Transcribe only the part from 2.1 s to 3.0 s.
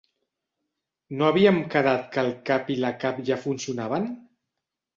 que el cap i la